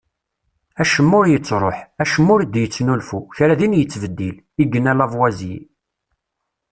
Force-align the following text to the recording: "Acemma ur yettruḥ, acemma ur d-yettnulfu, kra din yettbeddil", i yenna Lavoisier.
"Acemma 0.81 1.15
ur 1.19 1.27
yettruḥ, 1.29 1.77
acemma 2.01 2.31
ur 2.35 2.41
d-yettnulfu, 2.43 3.19
kra 3.35 3.53
din 3.59 3.77
yettbeddil", 3.79 4.35
i 4.61 4.63
yenna 4.71 4.93
Lavoisier. 4.97 5.63